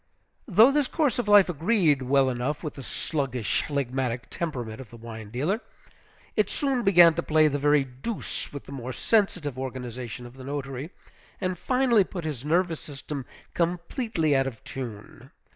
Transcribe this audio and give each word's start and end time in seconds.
Though 0.47 0.71
this 0.71 0.87
course 0.87 1.19
of 1.19 1.27
life 1.27 1.47
agreed 1.47 2.01
well 2.01 2.27
enough 2.31 2.63
with 2.63 2.73
the 2.73 2.81
sluggish, 2.81 3.61
phlegmatic 3.61 4.31
temperament 4.31 4.81
of 4.81 4.89
the 4.89 4.97
wine 4.97 5.29
dealer, 5.29 5.61
it 6.35 6.49
soon 6.49 6.81
began 6.81 7.13
to 7.13 7.21
play 7.21 7.47
the 7.47 7.59
very 7.59 7.83
deuse 7.83 8.51
with 8.51 8.63
the 8.65 8.71
more 8.71 8.93
sensitive 8.93 9.59
organization 9.59 10.25
of 10.25 10.33
the 10.37 10.43
notary, 10.43 10.89
and 11.39 11.55
finally 11.59 12.03
put 12.03 12.25
his 12.25 12.43
nervous 12.43 12.79
system 12.79 13.27
completely 13.53 14.35
out 14.35 14.47
of 14.47 14.63
tune. 14.63 15.29